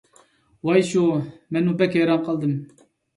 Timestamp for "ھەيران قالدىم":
1.99-2.57